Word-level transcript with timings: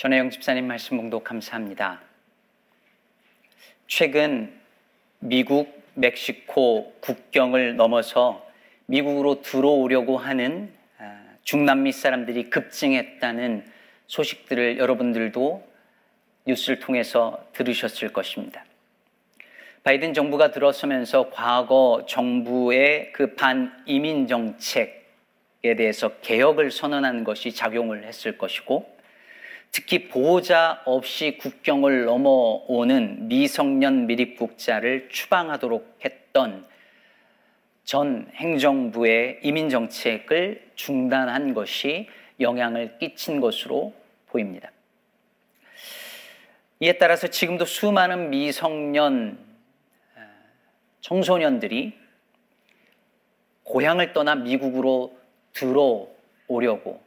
전혜영 0.00 0.30
집사님 0.30 0.66
말씀 0.66 0.96
봉독 0.96 1.24
감사합니다. 1.24 2.00
최근 3.86 4.58
미국, 5.18 5.78
멕시코 5.92 6.94
국경을 7.00 7.76
넘어서 7.76 8.48
미국으로 8.86 9.42
들어오려고 9.42 10.16
하는 10.16 10.72
아, 10.96 11.20
중남미 11.42 11.92
사람들이 11.92 12.48
급증했다는 12.48 13.70
소식들을 14.06 14.78
여러분들도 14.78 15.68
뉴스를 16.46 16.78
통해서 16.78 17.46
들으셨을 17.52 18.10
것입니다. 18.14 18.64
바이든 19.82 20.14
정부가 20.14 20.50
들어서면서 20.50 21.28
과거 21.28 22.06
정부의 22.08 23.12
그 23.12 23.34
반이민 23.34 24.28
정책에 24.28 25.74
대해서 25.76 26.08
개혁을 26.22 26.70
선언한 26.70 27.22
것이 27.24 27.52
작용을 27.52 28.04
했을 28.04 28.38
것이고 28.38 28.99
특히 29.72 30.08
보호자 30.08 30.82
없이 30.84 31.38
국경을 31.38 32.04
넘어오는 32.04 33.28
미성년 33.28 34.06
미립국자를 34.06 35.08
추방하도록 35.10 35.98
했던 36.04 36.66
전 37.84 38.30
행정부의 38.34 39.40
이민 39.42 39.68
정책을 39.68 40.70
중단한 40.74 41.54
것이 41.54 42.08
영향을 42.40 42.98
끼친 42.98 43.40
것으로 43.40 43.94
보입니다. 44.26 44.70
이에 46.80 46.94
따라서 46.94 47.28
지금도 47.28 47.64
수많은 47.64 48.30
미성년 48.30 49.38
어, 50.16 50.20
청소년들이 51.00 51.98
고향을 53.64 54.12
떠나 54.12 54.34
미국으로 54.34 55.16
들어오려고 55.52 57.02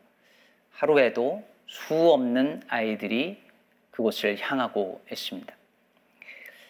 하루에도 0.72 1.44
수 1.68 2.12
없는 2.12 2.62
아이들이 2.68 3.38
그곳을 3.92 4.38
향하고 4.40 5.02
있습니다. 5.12 5.54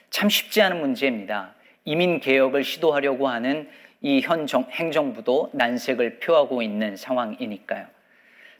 참 0.10 0.30
쉽지 0.30 0.62
않은 0.62 0.80
문제입니다. 0.80 1.54
이민 1.86 2.20
개혁을 2.20 2.64
시도하려고 2.64 3.28
하는 3.28 3.70
이 4.02 4.22
현 4.22 4.48
행정부도 4.70 5.52
난색을 5.54 6.20
표하고 6.20 6.62
있는 6.62 6.98
상황이니까요. 6.98 7.88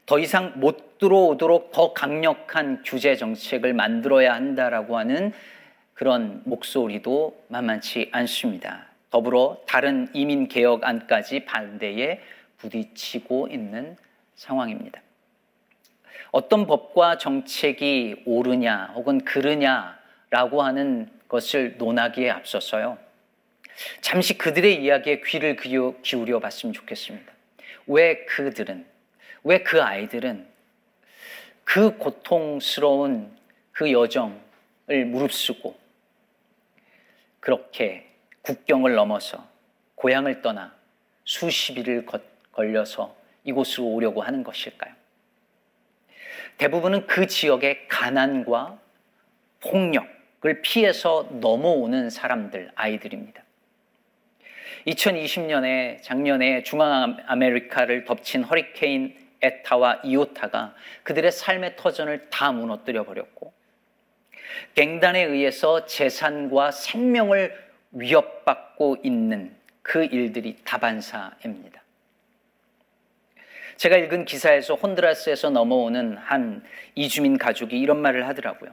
더 0.06 0.18
이상 0.18 0.52
못 0.56 0.98
들어오도록 0.98 1.70
더 1.70 1.92
강력한 1.92 2.82
규제 2.84 3.14
정책을 3.14 3.74
만들어야 3.74 4.34
한다라고 4.34 4.96
하는 4.96 5.32
그런 5.92 6.42
목소리도 6.44 7.44
만만치 7.48 8.08
않습니다. 8.12 8.86
더불어 9.10 9.62
다른 9.66 10.08
이민 10.12 10.48
개혁안까지 10.48 11.44
반대에 11.44 12.20
부딪히고 12.56 13.48
있는 13.48 13.96
상황입니다. 14.34 15.03
어떤 16.34 16.66
법과 16.66 17.18
정책이 17.18 18.24
옳으냐 18.26 18.86
혹은 18.96 19.24
그르냐라고 19.24 20.62
하는 20.62 21.08
것을 21.28 21.76
논하기에 21.78 22.28
앞서서요. 22.28 22.98
잠시 24.00 24.36
그들의 24.36 24.82
이야기에 24.82 25.20
귀를 25.24 25.54
기울여 26.02 26.40
봤으면 26.40 26.72
좋겠습니다. 26.72 27.32
왜 27.86 28.24
그들은, 28.24 28.84
왜 29.44 29.62
그 29.62 29.80
아이들은 29.80 30.44
그 31.62 31.96
고통스러운 31.98 33.30
그 33.70 33.92
여정을 33.92 35.04
무릅쓰고 35.06 35.78
그렇게 37.38 38.10
국경을 38.42 38.96
넘어서 38.96 39.46
고향을 39.94 40.42
떠나 40.42 40.74
수십 41.22 41.78
일을 41.78 42.06
걸려서 42.50 43.14
이곳으로 43.44 43.86
오려고 43.86 44.20
하는 44.20 44.42
것일까요? 44.42 45.03
대부분은 46.58 47.06
그 47.06 47.26
지역의 47.26 47.88
가난과 47.88 48.78
폭력을 49.60 50.62
피해서 50.62 51.28
넘어오는 51.40 52.10
사람들, 52.10 52.70
아이들입니다. 52.74 53.42
2020년에 54.86 56.02
작년에 56.02 56.62
중앙아메리카를 56.62 58.04
덮친 58.04 58.44
허리케인 58.44 59.16
에타와 59.40 60.00
이오타가 60.04 60.74
그들의 61.02 61.30
삶의 61.32 61.76
터전을 61.76 62.28
다 62.30 62.52
무너뜨려 62.52 63.04
버렸고 63.04 63.52
갱단에 64.74 65.22
의해서 65.22 65.86
재산과 65.86 66.70
생명을 66.70 67.64
위협받고 67.92 68.98
있는 69.02 69.54
그 69.82 70.04
일들이 70.04 70.56
다반사입니다. 70.64 71.83
제가 73.76 73.96
읽은 73.96 74.24
기사에서 74.24 74.74
혼드라스에서 74.74 75.50
넘어오는 75.50 76.16
한 76.18 76.62
이주민 76.94 77.38
가족이 77.38 77.78
이런 77.78 78.00
말을 78.00 78.26
하더라고요. 78.28 78.70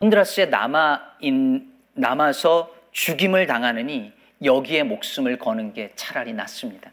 혼드라스에 0.00 0.46
남아 0.46 1.16
인, 1.20 1.72
남아서 1.94 2.74
죽임을 2.92 3.46
당하느니 3.46 4.12
여기에 4.42 4.84
목숨을 4.84 5.38
거는 5.38 5.72
게 5.72 5.92
차라리 5.94 6.32
낫습니다. 6.32 6.92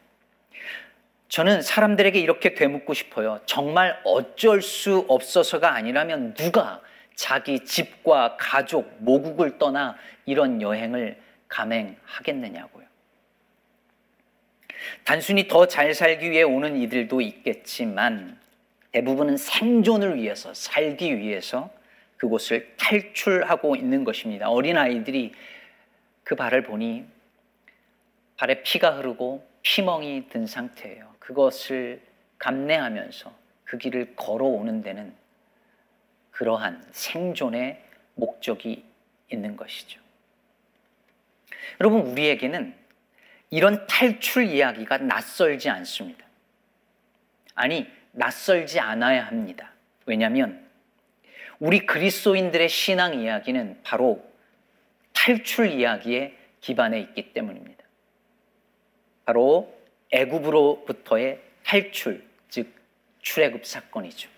저는 1.27 1.61
사람들에게 1.61 2.19
이렇게 2.19 2.55
되묻고 2.55 2.93
싶어요. 2.93 3.39
정말 3.45 3.99
어쩔 4.03 4.61
수 4.61 5.05
없어서가 5.07 5.73
아니라면 5.73 6.33
누가 6.33 6.81
자기 7.15 7.63
집과 7.63 8.35
가족, 8.37 8.95
모국을 8.99 9.57
떠나 9.57 9.95
이런 10.25 10.61
여행을 10.61 11.21
감행하겠느냐고요. 11.47 12.90
단순히 15.03 15.47
더 15.47 15.65
잘 15.65 15.93
살기 15.93 16.31
위해 16.31 16.43
오는 16.43 16.75
이들도 16.77 17.21
있겠지만 17.21 18.39
대부분은 18.91 19.37
생존을 19.37 20.17
위해서 20.17 20.53
살기 20.53 21.17
위해서 21.17 21.69
그곳을 22.17 22.75
탈출하고 22.77 23.75
있는 23.75 24.03
것입니다. 24.03 24.49
어린아이들이 24.49 25.31
그 26.23 26.35
발을 26.35 26.63
보니 26.63 27.05
발에 28.37 28.63
피가 28.63 28.97
흐르고 28.97 29.47
피멍이 29.61 30.29
든 30.29 30.45
상태예요. 30.45 31.15
그것을 31.19 32.01
감내하면서 32.37 33.33
그 33.63 33.77
길을 33.77 34.15
걸어오는 34.15 34.81
데는 34.81 35.13
그러한 36.31 36.83
생존의 36.91 37.81
목적이 38.15 38.83
있는 39.31 39.55
것이죠. 39.55 40.01
여러분, 41.79 42.01
우리에게는 42.01 42.75
이런 43.51 43.85
탈출 43.85 44.45
이야기가 44.45 44.97
낯설지 44.99 45.69
않습니다. 45.69 46.25
아니, 47.53 47.85
낯설지 48.13 48.79
않아야 48.79 49.27
합니다. 49.27 49.73
왜냐하면 50.05 50.65
우리 51.59 51.85
그리스도인들의 51.85 52.67
신앙 52.69 53.19
이야기는 53.19 53.81
바로 53.83 54.25
탈출 55.13 55.69
이야기에 55.69 56.35
기반해 56.61 56.99
있기 56.99 57.33
때문입니다. 57.33 57.83
바로 59.25 59.77
애굽으로부터의 60.11 61.41
탈출, 61.63 62.23
즉 62.49 62.73
출애굽 63.21 63.65
사건이죠. 63.65 64.29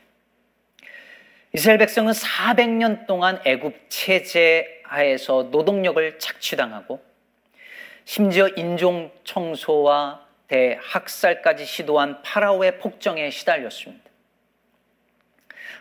이스라엘 1.53 1.77
백성은 1.77 2.13
400년 2.13 3.05
동안 3.05 3.39
애굽 3.45 3.89
체제 3.89 4.81
하에서 4.83 5.43
노동력을 5.51 6.19
착취당하고 6.19 7.12
심지어 8.05 8.47
인종 8.49 9.11
청소와 9.23 10.25
대학살까지 10.47 11.65
시도한 11.65 12.21
파라오의 12.21 12.79
폭정에 12.79 13.29
시달렸습니다. 13.29 14.03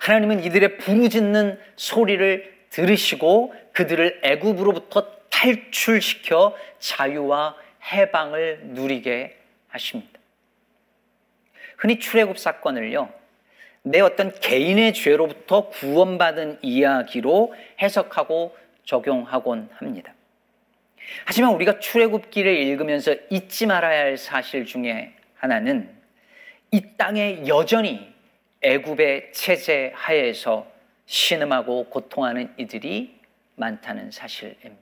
하나님은 0.00 0.42
이들의 0.44 0.78
부르짖는 0.78 1.60
소리를 1.76 2.52
들으시고 2.70 3.54
그들을 3.72 4.20
애굽으로부터 4.24 5.06
탈출시켜 5.30 6.56
자유와 6.78 7.56
해방을 7.92 8.60
누리게 8.64 9.38
하십니다. 9.68 10.18
흔히 11.76 11.98
출애굽 11.98 12.38
사건을요. 12.38 13.12
내 13.82 14.00
어떤 14.00 14.32
개인의 14.38 14.94
죄로부터 14.94 15.68
구원받은 15.68 16.60
이야기로 16.62 17.54
해석하고 17.80 18.56
적용하곤 18.84 19.68
합니다. 19.74 20.14
하지만 21.24 21.52
우리가 21.54 21.78
출애굽기를 21.78 22.54
읽으면서 22.54 23.14
잊지 23.30 23.66
말아야 23.66 24.02
할 24.02 24.16
사실 24.16 24.64
중에 24.64 25.14
하나는 25.34 25.90
이 26.70 26.82
땅에 26.96 27.46
여전히 27.46 28.12
애굽의 28.62 29.32
체제 29.32 29.92
하에서 29.94 30.66
신음하고 31.06 31.86
고통하는 31.90 32.52
이들이 32.56 33.20
많다는 33.56 34.10
사실입니다. 34.10 34.80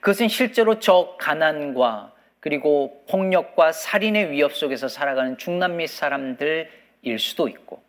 그것은 0.00 0.28
실제로 0.28 0.78
저 0.78 1.16
가난과 1.18 2.12
그리고 2.40 3.04
폭력과 3.08 3.72
살인의 3.72 4.30
위협 4.30 4.52
속에서 4.54 4.88
살아가는 4.88 5.38
중남미 5.38 5.86
사람들일 5.86 7.18
수도 7.18 7.48
있고 7.48 7.82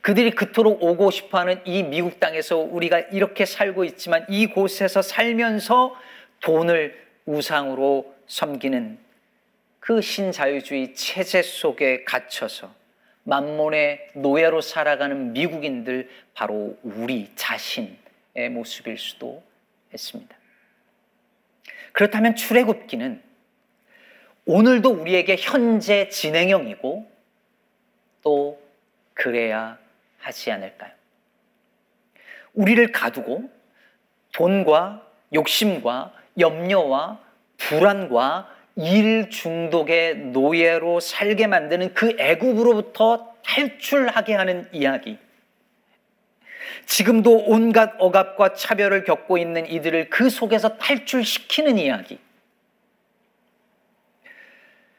그들이 0.00 0.30
그토록 0.30 0.82
오고 0.82 1.10
싶어 1.10 1.38
하는 1.38 1.60
이 1.64 1.82
미국 1.82 2.20
땅에서 2.20 2.58
우리가 2.58 3.00
이렇게 3.00 3.44
살고 3.44 3.84
있지만 3.84 4.24
이곳에서 4.28 5.02
살면서 5.02 5.96
돈을 6.40 7.06
우상으로 7.26 8.14
섬기는 8.26 8.98
그 9.80 10.00
신자유주의 10.00 10.94
체제 10.94 11.42
속에 11.42 12.04
갇혀서 12.04 12.74
만몬의 13.24 14.10
노예로 14.14 14.60
살아가는 14.60 15.32
미국인들 15.32 16.08
바로 16.34 16.78
우리 16.82 17.30
자신의 17.34 18.50
모습일 18.50 18.98
수도 18.98 19.42
있습니다. 19.92 20.36
그렇다면 21.92 22.36
출애굽기는 22.36 23.22
오늘도 24.44 24.90
우리에게 24.90 25.36
현재 25.38 26.08
진행형이고 26.08 27.10
또 28.22 28.65
그래야 29.16 29.78
하지 30.18 30.52
않을까요? 30.52 30.92
우리를 32.52 32.92
가두고 32.92 33.50
돈과 34.32 35.02
욕심과 35.34 36.12
염려와 36.38 37.18
불안과 37.56 38.54
일 38.76 39.30
중독의 39.30 40.16
노예로 40.16 41.00
살게 41.00 41.46
만드는 41.46 41.94
그 41.94 42.14
애굽으로부터 42.18 43.34
탈출하게 43.44 44.34
하는 44.34 44.68
이야기. 44.72 45.18
지금도 46.84 47.44
온갖 47.46 47.94
억압과 47.98 48.52
차별을 48.52 49.04
겪고 49.04 49.38
있는 49.38 49.66
이들을 49.66 50.10
그 50.10 50.28
속에서 50.28 50.76
탈출시키는 50.76 51.78
이야기. 51.78 52.18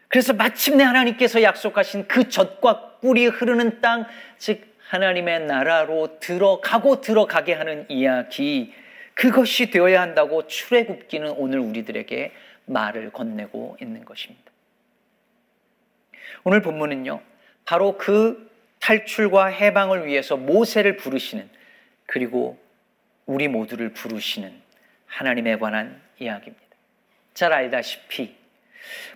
그래서 0.07 0.33
마침내 0.33 0.83
하나님께서 0.83 1.41
약속하신 1.41 2.07
그 2.07 2.29
젖과 2.29 2.97
꿀이 3.01 3.27
흐르는 3.27 3.81
땅, 3.81 4.05
즉 4.37 4.61
하나님의 4.87 5.41
나라로 5.41 6.19
들어가고 6.19 7.01
들어가게 7.01 7.53
하는 7.53 7.85
이야기. 7.89 8.73
그것이 9.13 9.69
되어야 9.69 10.01
한다고 10.01 10.47
출애굽기는 10.47 11.31
오늘 11.31 11.59
우리들에게 11.59 12.31
말을 12.65 13.11
건네고 13.11 13.77
있는 13.81 14.05
것입니다. 14.05 14.51
오늘 16.43 16.61
본문은요, 16.61 17.21
바로 17.65 17.97
그 17.97 18.49
탈출과 18.79 19.47
해방을 19.47 20.05
위해서 20.05 20.37
모세를 20.37 20.97
부르시는 20.97 21.49
그리고 22.05 22.57
우리 23.25 23.47
모두를 23.47 23.89
부르시는 23.89 24.53
하나님에 25.07 25.57
관한 25.57 26.01
이야기입니다. 26.19 26.65
잘 27.33 27.51
알다시피 27.51 28.35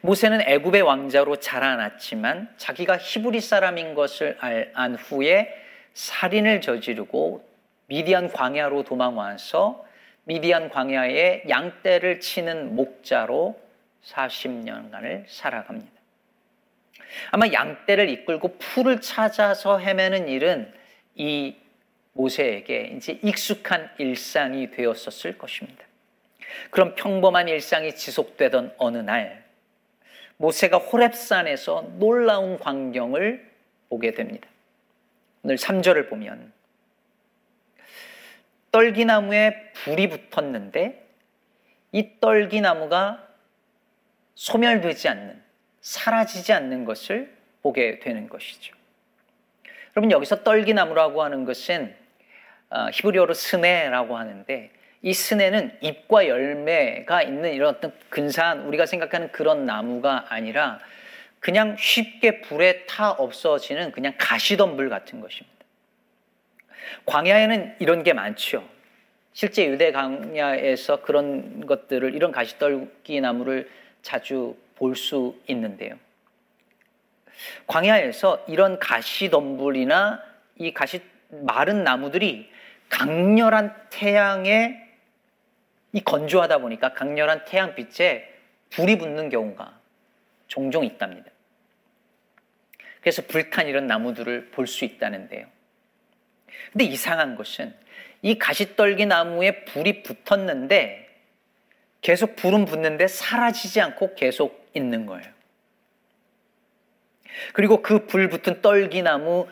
모세는 0.01 0.41
애굽의 0.41 0.81
왕자로 0.81 1.37
자라났지만 1.37 2.53
자기가 2.57 2.97
히브리 2.97 3.41
사람인 3.41 3.93
것을 3.93 4.37
안 4.73 4.95
후에 4.95 5.53
살인을 5.93 6.61
저지르고 6.61 7.47
미디안 7.87 8.31
광야로 8.31 8.83
도망와서 8.83 9.85
미디안 10.23 10.69
광야에 10.69 11.43
양떼를 11.49 12.19
치는 12.19 12.75
목자로 12.75 13.59
40년간을 14.05 15.25
살아갑니다. 15.27 15.91
아마 17.31 17.51
양떼를 17.51 18.09
이끌고 18.09 18.57
풀을 18.57 19.01
찾아서 19.01 19.77
헤매는 19.79 20.29
일은 20.29 20.73
이 21.15 21.55
모세에게 22.13 22.93
이제 22.95 23.19
익숙한 23.23 23.89
일상이 23.97 24.71
되었었을 24.71 25.37
것입니다. 25.37 25.85
그런 26.69 26.95
평범한 26.95 27.47
일상이 27.47 27.95
지속되던 27.95 28.75
어느 28.77 28.97
날 28.97 29.40
모세가 30.41 30.79
호랩산에서 30.79 31.97
놀라운 31.97 32.57
광경을 32.57 33.47
보게 33.89 34.13
됩니다. 34.13 34.49
오늘 35.43 35.55
3절을 35.55 36.09
보면 36.09 36.51
떨기나무에 38.71 39.71
불이 39.73 40.09
붙었는데 40.09 41.07
이 41.91 42.19
떨기나무가 42.19 43.27
소멸되지 44.33 45.09
않는, 45.09 45.43
사라지지 45.81 46.53
않는 46.53 46.85
것을 46.85 47.37
보게 47.61 47.99
되는 47.99 48.27
것이죠. 48.27 48.75
여러분, 49.95 50.09
여기서 50.09 50.43
떨기나무라고 50.43 51.21
하는 51.21 51.45
것은 51.45 51.95
어, 52.71 52.87
히브리어로 52.93 53.33
스네라고 53.33 54.17
하는데 54.17 54.71
이 55.03 55.13
스네는 55.13 55.77
잎과 55.81 56.27
열매가 56.27 57.23
있는 57.23 57.53
이런 57.53 57.75
어떤 57.75 57.91
근사한 58.09 58.61
우리가 58.67 58.85
생각하는 58.85 59.31
그런 59.31 59.65
나무가 59.65 60.25
아니라 60.29 60.79
그냥 61.39 61.75
쉽게 61.77 62.41
불에 62.41 62.85
타 62.85 63.09
없어지는 63.09 63.91
그냥 63.91 64.13
가시덤불 64.17 64.89
같은 64.89 65.21
것입니다. 65.21 65.57
광야에는 67.05 67.77
이런 67.79 68.03
게 68.03 68.13
많죠. 68.13 68.67
실제 69.33 69.65
유대 69.65 69.91
광야에서 69.91 71.01
그런 71.01 71.65
것들을 71.65 72.13
이런 72.13 72.31
가시떨기 72.31 73.21
나무를 73.21 73.69
자주 74.01 74.55
볼 74.75 74.95
수 74.95 75.39
있는데요. 75.47 75.95
광야에서 77.65 78.45
이런 78.47 78.77
가시덤불이나 78.77 80.21
이 80.57 80.73
가시 80.73 81.01
마른 81.29 81.83
나무들이 81.83 82.49
강렬한 82.89 83.73
태양에 83.89 84.90
이 85.93 86.01
건조하다 86.01 86.59
보니까 86.59 86.93
강렬한 86.93 87.45
태양빛에 87.45 88.33
불이 88.69 88.97
붙는 88.97 89.29
경우가 89.29 89.79
종종 90.47 90.85
있답니다. 90.85 91.29
그래서 93.01 93.21
불탄 93.23 93.67
이런 93.67 93.87
나무들을 93.87 94.51
볼 94.51 94.67
수 94.67 94.85
있다는데요. 94.85 95.47
근데 96.71 96.85
이상한 96.85 97.35
것은 97.35 97.73
이 98.21 98.37
가시떨기 98.37 99.05
나무에 99.07 99.65
불이 99.65 100.03
붙었는데 100.03 101.09
계속 102.01 102.35
불은 102.35 102.65
붙는데 102.65 103.07
사라지지 103.07 103.81
않고 103.81 104.15
계속 104.15 104.69
있는 104.73 105.05
거예요. 105.05 105.29
그리고 107.53 107.81
그 107.81 108.05
불 108.07 108.29
붙은 108.29 108.61
떨기나무 108.61 109.47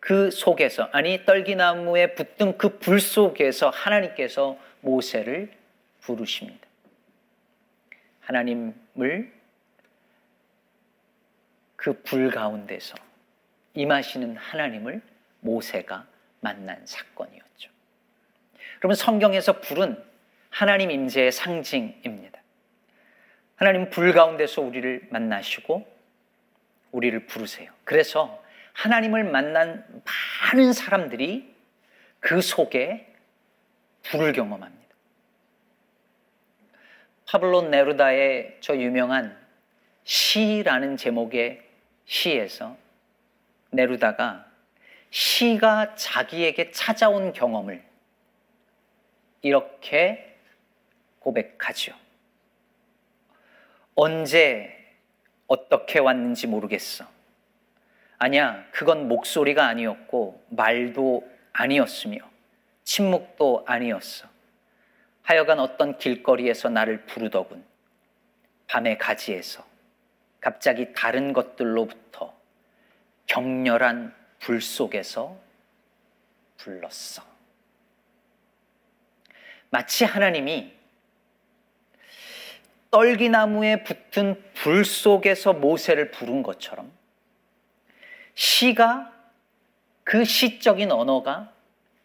그 0.00 0.30
속에서, 0.30 0.88
아니, 0.92 1.24
떨기나무에 1.26 2.14
붙은 2.14 2.56
그 2.58 2.78
불 2.78 3.00
속에서 3.00 3.68
하나님께서 3.70 4.58
모세를 4.80 5.50
부르십니다. 6.16 6.66
하나님을 8.20 9.32
그 11.76 11.92
불 12.02 12.30
가운데서 12.30 12.94
임하시는 13.74 14.36
하나님을 14.36 15.00
모세가 15.40 16.06
만난 16.40 16.84
사건이었죠. 16.84 17.70
그러면 18.78 18.94
성경에서 18.94 19.60
불은 19.60 20.02
하나님 20.50 20.90
임재의 20.90 21.32
상징입니다. 21.32 22.40
하나님 23.56 23.90
불 23.90 24.12
가운데서 24.12 24.62
우리를 24.62 25.08
만나시고 25.10 25.86
우리를 26.92 27.26
부르세요. 27.26 27.70
그래서 27.84 28.42
하나님을 28.72 29.24
만난 29.24 29.86
많은 30.52 30.72
사람들이 30.72 31.54
그 32.18 32.40
속에 32.40 33.14
불을 34.02 34.32
경험합니다. 34.32 34.79
파블로 37.30 37.68
네루다의 37.68 38.56
저 38.58 38.76
유명한 38.76 39.38
시라는 40.02 40.96
제목의 40.96 41.62
시에서 42.04 42.76
네루다가 43.70 44.46
시가 45.10 45.94
자기에게 45.94 46.72
찾아온 46.72 47.32
경험을 47.32 47.84
이렇게 49.42 50.36
고백하죠. 51.20 51.94
언제 53.94 54.76
어떻게 55.46 56.00
왔는지 56.00 56.48
모르겠어. 56.48 57.04
아니야, 58.18 58.66
그건 58.72 59.06
목소리가 59.06 59.68
아니었고 59.68 60.44
말도 60.48 61.30
아니었으며 61.52 62.18
침묵도 62.82 63.66
아니었어. 63.68 64.39
하여간 65.30 65.60
어떤 65.60 65.96
길거리에서 65.96 66.70
나를 66.70 67.06
부르더군. 67.06 67.64
밤의 68.66 68.98
가지에서 68.98 69.64
갑자기 70.40 70.92
다른 70.92 71.32
것들로부터 71.32 72.34
격렬한 73.26 74.12
불 74.40 74.60
속에서 74.60 75.36
불렀어. 76.56 77.22
마치 79.70 80.04
하나님이 80.04 80.74
떨기나무에 82.90 83.84
붙은 83.84 84.42
불 84.54 84.84
속에서 84.84 85.52
모세를 85.52 86.10
부른 86.10 86.42
것처럼 86.42 86.90
시가 88.34 89.12
그 90.02 90.24
시적인 90.24 90.90
언어가 90.90 91.52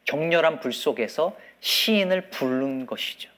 격렬한 0.06 0.60
불 0.60 0.72
속에서 0.72 1.38
시인을 1.60 2.30
부른 2.30 2.86
것이죠. 2.86 3.30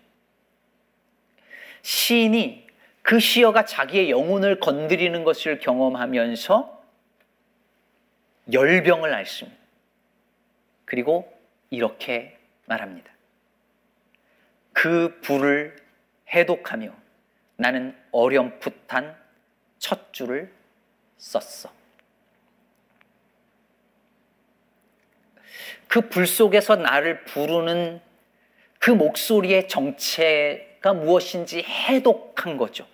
시인이 1.82 2.68
그 3.02 3.20
시어가 3.20 3.66
자기의 3.66 4.12
영혼을 4.12 4.60
건드리는 4.60 5.24
것을 5.24 5.60
경험하면서 5.60 6.84
열병을 8.52 9.14
앓습니다. 9.14 9.58
그리고 10.86 11.34
이렇게 11.70 12.38
말합니다. 12.66 13.12
그 14.74 15.20
불을 15.22 15.76
해독하며 16.30 16.94
나는 17.56 17.98
어렴풋한 18.12 19.16
첫 19.80 20.14
줄을 20.14 20.52
썼어. 21.18 21.72
그 25.88 26.02
불 26.10 26.28
속에서 26.28 26.76
나를 26.76 27.24
부르는 27.26 28.02
그 28.80 28.92
목소리의 28.92 29.68
정체가 29.68 30.94
무엇인지 30.94 31.64
해독한 31.64 32.58
거죠. 32.58 32.88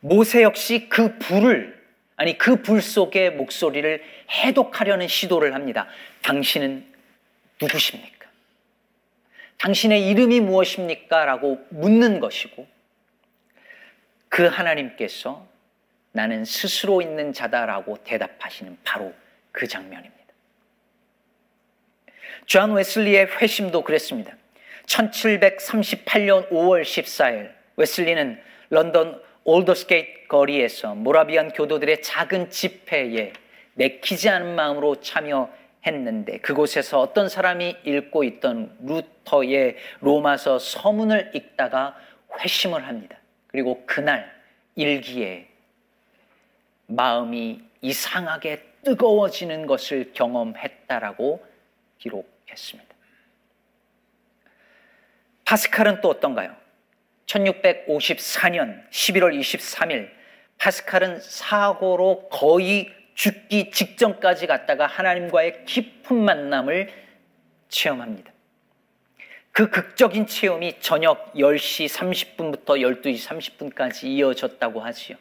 모세 0.00 0.42
역시 0.42 0.88
그 0.88 1.18
불을 1.18 1.80
아니 2.16 2.36
그 2.38 2.62
불 2.62 2.82
속의 2.82 3.32
목소리를 3.32 4.02
해독하려는 4.30 5.08
시도를 5.08 5.54
합니다. 5.54 5.86
당신은 6.22 6.86
누구십니까? 7.60 8.28
당신의 9.58 10.08
이름이 10.08 10.40
무엇입니까? 10.40 11.24
라고 11.24 11.64
묻는 11.70 12.20
것이고 12.20 12.66
그 14.28 14.46
하나님께서 14.46 15.46
나는 16.12 16.44
스스로 16.44 17.00
있는 17.00 17.32
자다라고 17.32 17.98
대답하시는 18.04 18.76
바로 18.84 19.14
그 19.52 19.66
장면입니다. 19.66 20.21
존 22.46 22.72
웨슬리의 22.72 23.26
회심도 23.40 23.82
그랬습니다. 23.82 24.32
1738년 24.86 26.48
5월 26.50 26.82
14일 26.82 27.52
웨슬리는 27.76 28.40
런던 28.70 29.22
올더스게이트 29.44 30.28
거리에서 30.28 30.94
모라비안 30.94 31.52
교도들의 31.52 32.02
작은 32.02 32.50
집회에 32.50 33.32
내키지 33.74 34.28
않은 34.28 34.54
마음으로 34.54 35.00
참여했는데 35.00 36.38
그곳에서 36.38 37.00
어떤 37.00 37.28
사람이 37.28 37.76
읽고 37.84 38.24
있던 38.24 38.76
루터의 38.80 39.76
로마서 40.00 40.58
서문을 40.58 41.32
읽다가 41.34 41.96
회심을 42.38 42.86
합니다. 42.86 43.18
그리고 43.48 43.82
그날 43.86 44.32
일기에 44.74 45.48
마음이 46.86 47.60
이상하게 47.82 48.62
뜨거워지는 48.84 49.66
것을 49.66 50.12
경험했다라고 50.14 51.44
기록했습니다. 52.02 52.94
파스칼은 55.44 56.00
또 56.00 56.08
어떤가요? 56.08 56.56
1654년 57.26 58.88
11월 58.90 59.38
23일 59.38 60.10
파스칼은 60.58 61.20
사고로 61.20 62.28
거의 62.28 62.90
죽기 63.14 63.70
직전까지 63.70 64.46
갔다가 64.46 64.86
하나님과의 64.86 65.64
깊은 65.64 66.16
만남을 66.16 66.90
체험합니다. 67.68 68.32
그 69.50 69.68
극적인 69.68 70.26
체험이 70.26 70.80
저녁 70.80 71.34
10시 71.34 71.88
30분부터 71.88 72.80
12시 72.80 73.28
30분까지 73.28 74.04
이어졌다고 74.04 74.80
하지요. 74.80 75.16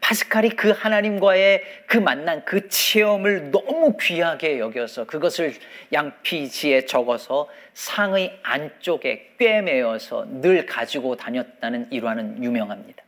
파스칼이 0.00 0.50
그 0.50 0.70
하나님과의 0.70 1.62
그 1.86 1.98
만난 1.98 2.44
그 2.44 2.68
체험을 2.68 3.50
너무 3.50 3.96
귀하게 3.98 4.58
여겨서 4.58 5.04
그것을 5.04 5.54
양피지에 5.92 6.86
적어서 6.86 7.48
상의 7.74 8.38
안쪽에 8.42 9.34
꿰매어서 9.38 10.26
늘 10.40 10.66
가지고 10.66 11.16
다녔다는 11.16 11.92
일화는 11.92 12.42
유명합니다. 12.42 13.02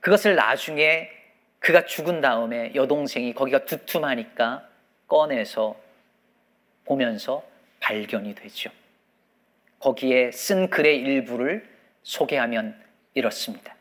그것을 0.00 0.34
나중에 0.34 1.10
그가 1.58 1.86
죽은 1.86 2.20
다음에 2.20 2.72
여동생이 2.74 3.34
거기가 3.34 3.64
두툼하니까 3.64 4.68
꺼내서 5.06 5.76
보면서 6.84 7.44
발견이 7.80 8.34
되죠. 8.34 8.70
거기에 9.78 10.30
쓴 10.32 10.70
글의 10.70 10.98
일부를 10.98 11.68
소개하면 12.02 12.80
이렇습니다. 13.14 13.76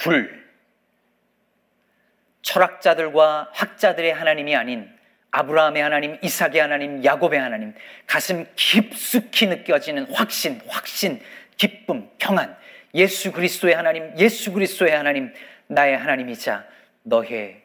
불. 0.00 0.40
철학자들과 2.42 3.50
학자들의 3.52 4.12
하나님이 4.14 4.56
아닌 4.56 4.90
아브라함의 5.30 5.82
하나님, 5.82 6.18
이삭의 6.22 6.58
하나님, 6.58 7.04
야곱의 7.04 7.38
하나님, 7.38 7.74
가슴 8.06 8.46
깊숙이 8.56 9.46
느껴지는 9.46 10.10
확신, 10.12 10.60
확신, 10.66 11.20
기쁨, 11.56 12.10
평안, 12.18 12.56
예수 12.94 13.30
그리스도의 13.30 13.74
하나님, 13.74 14.12
예수 14.18 14.52
그리스도의 14.52 14.96
하나님, 14.96 15.32
나의 15.66 15.96
하나님이자 15.96 16.66
너의 17.02 17.62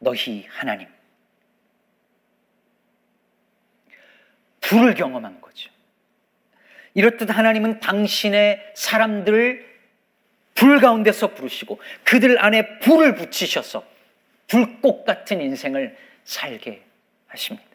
너희 0.00 0.44
하나님. 0.50 0.88
불을 4.60 4.94
경험한 4.94 5.40
거죠. 5.40 5.70
이렇듯 6.94 7.30
하나님은 7.30 7.80
당신의 7.80 8.72
사람들을 8.74 9.71
불 10.54 10.80
가운데서 10.80 11.28
부르시고 11.28 11.80
그들 12.04 12.42
안에 12.42 12.78
불을 12.80 13.14
붙이셔서 13.14 13.84
불꽃 14.46 15.04
같은 15.04 15.40
인생을 15.40 15.96
살게 16.24 16.82
하십니다. 17.26 17.66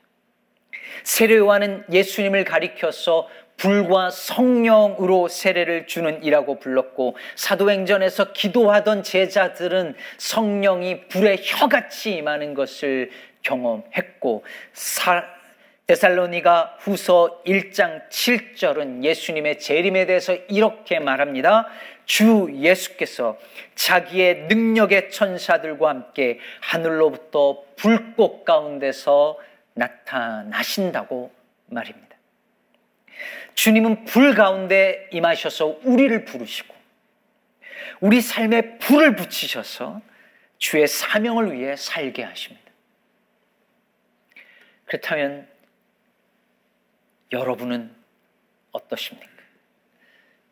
세례요한은 1.04 1.86
예수님을 1.92 2.44
가리켜서 2.44 3.28
불과 3.58 4.12
성령으로 4.12 5.28
세례를 5.28 5.88
주는 5.88 6.24
이라고 6.24 6.60
불렀고 6.60 7.18
사도행전에서 7.36 8.32
기도하던 8.34 9.02
제자들은 9.02 9.96
성령이 10.18 11.08
불의 11.08 11.40
혀같이 11.44 12.16
임하는 12.16 12.54
것을 12.54 13.10
경험했고 13.42 14.44
데살로니가 15.88 16.78
후서 16.80 17.42
1장 17.46 18.10
7절은 18.10 19.06
예수님의 19.06 19.60
재림에 19.60 20.06
대해서 20.06 20.34
이렇게 20.50 21.00
말합니다. 21.00 21.68
주 22.06 22.50
예수께서 22.54 23.38
자기의 23.76 24.48
능력의 24.48 25.12
천사들과 25.12 25.90
함께 25.90 26.40
하늘로부터 26.60 27.64
불꽃 27.78 28.44
가운데서 28.44 29.40
나타나신다고 29.76 31.32
말입니다. 31.68 32.18
주님은 33.56 34.06
불 34.06 34.36
가운데 34.36 35.08
임하셔서 35.12 35.80
우리를 35.84 36.26
부르시고 36.26 36.76
우리 38.02 38.20
삶에 38.22 38.78
불을 38.80 39.16
붙이셔서 39.16 40.02
주의 40.58 40.86
사명을 40.86 41.54
위해 41.54 41.76
살게 41.76 42.24
하십니다. 42.24 42.72
그렇다면 44.86 45.48
여러분은 47.32 47.94
어떠십니까? 48.72 49.30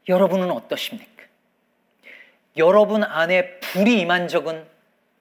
여러분은 0.08 0.52
어떠십니까? 0.52 1.24
여러분 2.58 3.04
안에 3.04 3.60
불이 3.60 4.00
임한 4.02 4.28
적은 4.28 4.66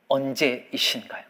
언제이신가요? 0.08 1.25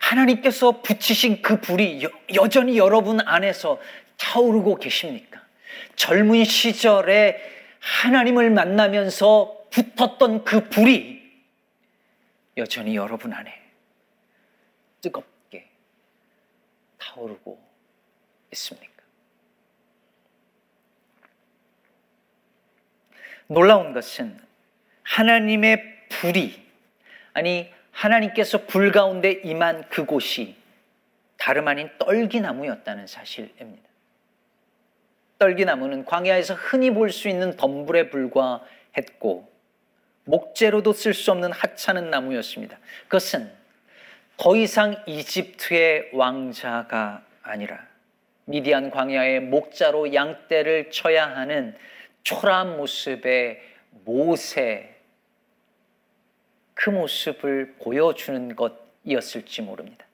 하나님께서 0.00 0.82
붙이신 0.82 1.42
그 1.42 1.60
불이 1.60 2.06
여, 2.34 2.48
전히 2.48 2.76
여러분 2.78 3.20
안에서 3.26 3.80
타오르고 4.18 4.76
계십니까? 4.76 5.42
젊은 5.96 6.44
시절에 6.44 7.40
하나님을 7.80 8.50
만나면서 8.50 9.64
붙었던 9.70 10.44
그 10.44 10.68
불이 10.68 11.22
여전히 12.56 12.96
여러분 12.96 13.32
안에 13.32 13.52
뜨겁게 15.00 15.68
타오르고 16.98 17.60
있습니까? 18.54 18.92
놀라운 23.46 23.92
것은 23.92 24.38
하나님의 25.02 26.08
불이 26.08 26.64
아니 27.34 27.72
하나님께서 27.90 28.66
불 28.66 28.90
가운데 28.90 29.32
임한 29.32 29.88
그곳이 29.88 30.56
다름 31.36 31.68
아닌 31.68 31.90
떨기나무였다는 31.98 33.06
사실입니다. 33.06 33.88
떨기나무는 35.38 36.04
광야에서 36.04 36.54
흔히 36.54 36.90
볼 36.90 37.10
수 37.10 37.28
있는 37.28 37.56
덤불에 37.56 38.08
불과했고 38.08 39.52
목재로도 40.24 40.92
쓸 40.94 41.12
수 41.12 41.32
없는 41.32 41.52
하찮은 41.52 42.10
나무였습니다. 42.10 42.78
그것은 43.04 43.52
더 44.36 44.56
이상 44.56 45.02
이집트의 45.06 46.10
왕자가 46.14 47.22
아니라 47.42 47.86
미디안 48.46 48.90
광야의 48.90 49.40
목자로 49.40 50.12
양떼를 50.12 50.90
쳐야 50.90 51.26
하는 51.26 51.76
초라한 52.22 52.76
모습의 52.76 53.62
모세 54.04 54.94
그 56.74 56.90
모습을 56.90 57.76
보여주는 57.80 58.54
것이었을지 58.56 59.62
모릅니다. 59.62 60.04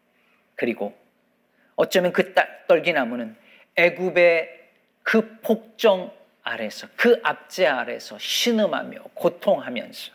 그리고 0.55 0.95
어쩌면 1.75 2.13
그 2.13 2.35
떨기나무는 2.69 3.35
애굽의 3.77 4.61
그 5.03 5.39
폭정 5.41 6.13
아래서 6.43 6.87
그 6.97 7.21
압제 7.23 7.67
아래서 7.67 8.19
신음하며 8.19 9.03
고통하면서 9.15 10.13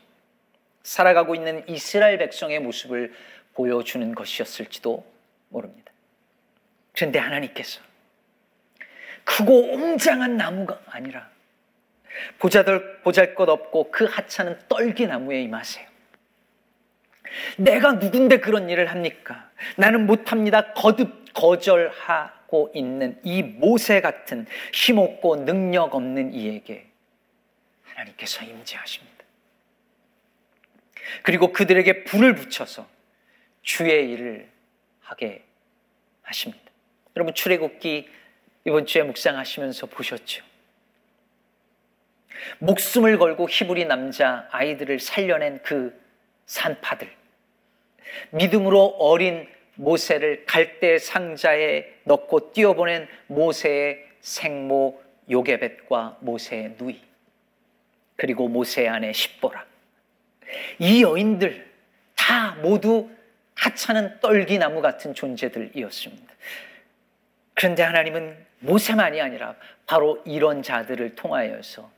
살아가고 0.83 1.35
있는 1.35 1.67
이스라엘 1.67 2.17
백성의 2.19 2.59
모습을 2.59 3.13
보여주는 3.53 4.13
것이었을지도 4.13 5.03
모릅니다. 5.49 5.91
그런데 6.93 7.19
하나님께서 7.19 7.81
크고 9.25 9.73
웅장한 9.73 10.37
나무가 10.37 10.79
아니라 10.87 11.29
보자들 12.39 13.01
보잘 13.01 13.35
것 13.35 13.49
없고 13.49 13.91
그 13.91 14.05
하찮은 14.05 14.59
떨기 14.69 15.07
나무에 15.07 15.41
임하세요. 15.41 15.85
내가 17.57 17.93
누군데 17.93 18.39
그런 18.39 18.69
일을 18.69 18.89
합니까? 18.89 19.49
나는 19.75 20.05
못합니다. 20.05 20.73
거듭 20.73 21.33
거절하고 21.33 22.71
있는 22.73 23.19
이 23.23 23.43
모세 23.43 23.99
같은 23.99 24.45
힘없고 24.73 25.43
능력 25.43 25.95
없는 25.95 26.33
이에게 26.33 26.87
하나님께서 27.83 28.45
임재하십니다. 28.45 29.15
그리고 31.23 31.51
그들에게 31.51 32.05
불을 32.05 32.35
붙여서 32.35 32.87
주의 33.61 34.11
일을 34.11 34.49
하게 35.01 35.43
하십니다. 36.21 36.63
여러분 37.15 37.33
출애굽기 37.33 38.09
이번 38.65 38.87
주에 38.87 39.03
묵상하시면서 39.03 39.85
보셨죠? 39.87 40.43
목숨을 42.59 43.17
걸고 43.17 43.47
히브리 43.49 43.85
남자 43.85 44.47
아이들을 44.51 44.99
살려낸 44.99 45.61
그 45.61 45.99
산파들. 46.47 47.09
믿음으로 48.31 48.97
어린 48.99 49.47
모세를 49.75 50.45
갈대 50.45 50.97
상자에 50.97 51.85
넣고 52.05 52.53
뛰어보낸 52.53 53.07
모세의 53.27 54.05
생모 54.21 55.01
요게벳과 55.29 56.17
모세의 56.21 56.75
누이. 56.79 57.01
그리고 58.15 58.47
모세의 58.47 58.89
아내 58.89 59.13
십보라. 59.13 59.65
이 60.79 61.03
여인들 61.03 61.71
다 62.15 62.55
모두 62.61 63.09
하찮은 63.55 64.19
떨기나무 64.21 64.81
같은 64.81 65.13
존재들이었습니다. 65.13 66.33
그런데 67.53 67.83
하나님은 67.83 68.44
모세만이 68.59 69.21
아니라 69.21 69.55
바로 69.85 70.21
이런 70.25 70.63
자들을 70.63 71.15
통하여서 71.15 71.91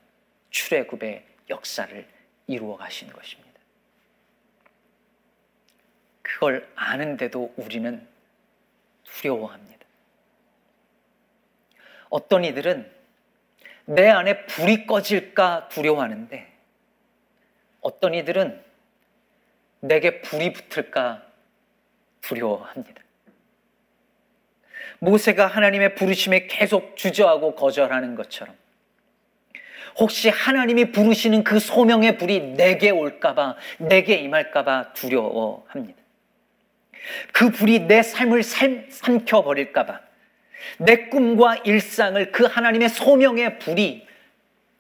출애굽의 0.49 1.25
역사를 1.49 2.07
이루어 2.47 2.77
가신 2.77 3.11
것입니다. 3.11 3.47
그걸 6.21 6.69
아는데도 6.75 7.53
우리는 7.57 8.05
두려워합니다. 9.03 9.85
어떤 12.09 12.43
이들은 12.43 12.91
내 13.85 14.09
안에 14.09 14.45
불이 14.45 14.85
꺼질까 14.85 15.69
두려워하는데 15.69 16.53
어떤 17.81 18.13
이들은 18.13 18.63
내게 19.79 20.21
불이 20.21 20.53
붙을까 20.53 21.25
두려워합니다. 22.21 23.01
모세가 24.99 25.47
하나님의 25.47 25.95
부르심에 25.95 26.47
계속 26.47 26.97
주저하고 26.97 27.55
거절하는 27.55 28.15
것처럼 28.15 28.55
혹시 29.97 30.29
하나님이 30.29 30.91
부르시는 30.91 31.43
그 31.43 31.59
소명의 31.59 32.17
불이 32.17 32.53
내게 32.55 32.91
올까봐, 32.91 33.55
내게 33.79 34.15
임할까봐 34.15 34.93
두려워합니다. 34.93 35.99
그 37.33 37.49
불이 37.49 37.81
내 37.81 38.03
삶을 38.03 38.43
삼켜버릴까봐, 38.43 39.99
내 40.79 41.07
꿈과 41.09 41.57
일상을 41.57 42.31
그 42.31 42.45
하나님의 42.45 42.89
소명의 42.89 43.59
불이 43.59 44.05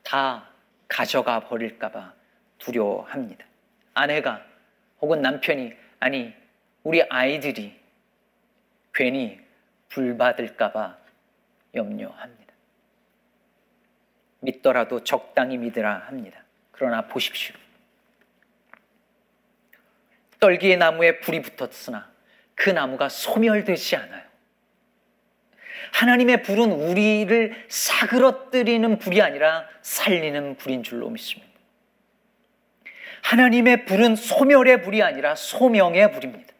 다 0.03 0.49
가져가 0.87 1.41
버릴까봐 1.41 2.13
두려워합니다. 2.59 3.45
아내가 3.93 4.43
혹은 5.01 5.21
남편이, 5.21 5.73
아니, 5.99 6.33
우리 6.83 7.01
아이들이 7.03 7.73
괜히 8.93 9.39
불 9.89 10.17
받을까봐 10.17 10.97
염려합니다. 11.75 12.53
믿더라도 14.39 15.03
적당히 15.03 15.57
믿으라 15.57 16.05
합니다. 16.07 16.43
그러나 16.71 17.07
보십시오. 17.07 17.55
떨기의 20.39 20.77
나무에 20.77 21.19
불이 21.19 21.41
붙었으나 21.41 22.11
그 22.53 22.69
나무가 22.69 23.09
소멸되지 23.09 23.95
않아요. 23.95 24.27
하나님의 25.93 26.43
불은 26.43 26.71
우리를 26.71 27.65
사그러뜨리는 27.69 28.99
불이 28.99 29.21
아니라 29.21 29.67
살리는 29.81 30.57
불인 30.57 30.83
줄로 30.83 31.09
믿습니다. 31.09 31.47
하나님의 33.23 33.85
불은 33.85 34.15
소멸의 34.15 34.83
불이 34.83 35.01
아니라 35.01 35.35
소명의 35.35 36.11
불입니다. 36.11 36.53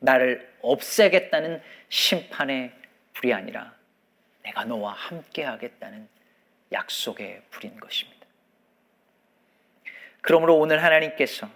나를 0.00 0.48
없애겠다는 0.62 1.62
심판의 1.88 2.72
불이 3.14 3.32
아니라 3.32 3.74
내가 4.42 4.64
너와 4.64 4.92
함께 4.92 5.44
하겠다는 5.44 6.08
약속의 6.72 7.42
불인 7.50 7.78
것입니다. 7.78 8.26
그러므로 10.22 10.58
오늘 10.58 10.82
하나님께서 10.82 11.48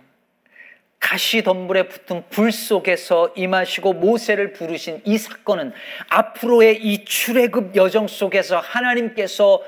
가시 0.99 1.43
덤불에 1.43 1.89
붙은 1.89 2.25
불 2.31 2.51
속에서 2.51 3.33
임하시고 3.37 3.93
모세를 3.93 4.55
부르신 4.55 5.03
이 5.05 5.19
사건은 5.19 5.73
앞으로의 6.09 6.83
이 6.83 7.05
출애굽 7.05 7.77
여정 7.77 8.09
속에서 8.09 8.59
하나님께서 8.59 9.63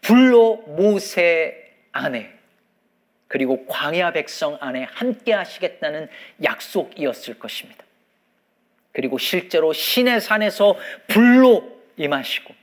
불로 0.00 0.56
모세 0.66 1.72
안에 1.92 2.32
그리고 3.28 3.66
광야 3.66 4.12
백성 4.12 4.58
안에 4.60 4.84
함께 4.84 5.32
하시겠다는 5.32 6.08
약속이었을 6.42 7.38
것입니다. 7.38 7.84
그리고 8.94 9.18
실제로 9.18 9.72
신의 9.72 10.20
산에서 10.20 10.76
불로 11.08 11.82
임하시고 11.96 12.54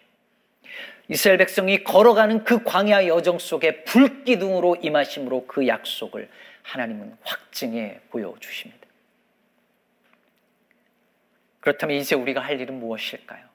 이스라엘 1.09 1.37
백성이 1.37 1.83
걸어가는 1.83 2.45
그 2.45 2.63
광야 2.63 3.05
여정 3.05 3.37
속에 3.37 3.83
불기둥으로 3.83 4.77
임하심으로 4.77 5.45
그 5.45 5.67
약속을 5.67 6.29
하나님은 6.63 7.17
확증해 7.21 7.99
보여주십니다. 8.09 8.87
그렇다면 11.59 11.97
이제 11.97 12.15
우리가 12.15 12.39
할 12.39 12.61
일은 12.61 12.79
무엇일까요? 12.79 13.45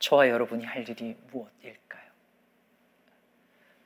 저와 0.00 0.28
여러분이 0.28 0.64
할 0.64 0.88
일이 0.88 1.14
무엇일까요? 1.30 2.02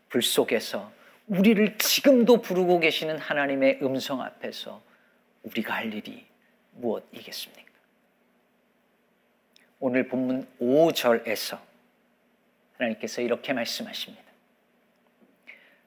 불 0.08 0.22
속에서 0.22 0.90
우리를 1.26 1.76
지금도 1.76 2.40
부르고 2.40 2.80
계시는 2.80 3.18
하나님의 3.18 3.80
음성 3.82 4.22
앞에서 4.22 4.82
우리가 5.42 5.74
할 5.74 5.92
일이 5.92 6.29
무엇이겠습니까? 6.72 7.70
오늘 9.78 10.08
본문 10.08 10.46
5절에서 10.60 11.58
하나님께서 12.76 13.22
이렇게 13.22 13.52
말씀하십니다. 13.52 14.24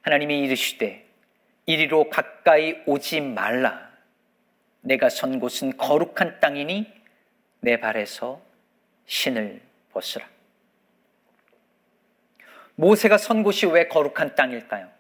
하나님이 0.02 0.40
이르시되 0.40 1.06
이리로 1.66 2.10
가까이 2.10 2.76
오지 2.86 3.22
말라. 3.22 3.92
내가 4.82 5.10
선 5.10 5.40
곳은 5.40 5.78
거룩한 5.78 6.40
땅이니 6.40 6.92
내 7.62 7.80
발에서 7.80 8.42
신을 9.06 9.62
벗으라. 9.92 10.28
모세가 12.76 13.18
선 13.18 13.44
곳이 13.44 13.66
왜 13.68 13.88
거룩한 13.88 14.36
땅일까요? 14.36 14.92